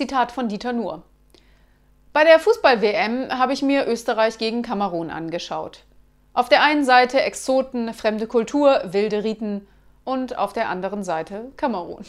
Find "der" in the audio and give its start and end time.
2.24-2.38, 6.48-6.62, 10.54-10.70